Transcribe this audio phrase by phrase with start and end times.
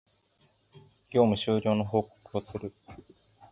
[1.11, 2.73] 業務終了の報告をする